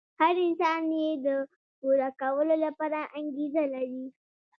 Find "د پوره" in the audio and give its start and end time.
1.25-2.09